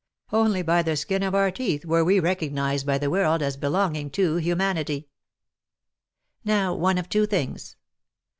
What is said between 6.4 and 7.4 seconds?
Now, one of two